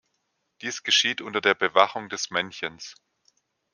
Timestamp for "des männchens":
2.09-2.95